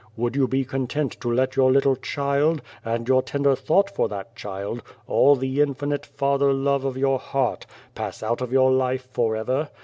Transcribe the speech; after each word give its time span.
Would 0.17 0.35
you 0.35 0.47
be 0.47 0.65
content 0.65 1.11
to 1.21 1.31
let 1.31 1.55
your 1.55 1.71
little 1.71 1.95
child, 1.95 2.63
and 2.83 3.07
your 3.07 3.21
tender 3.21 3.55
thought 3.55 3.87
for 3.91 4.09
that 4.09 4.35
child, 4.35 4.81
all 5.05 5.35
the 5.35 5.61
infinite 5.61 6.07
father 6.07 6.51
love 6.51 6.83
of 6.85 6.97
your 6.97 7.19
heart, 7.19 7.67
pass 7.93 8.23
out 8.23 8.41
of 8.41 8.51
your 8.51 8.71
life 8.71 9.07
for 9.11 9.35
ever? 9.35 9.69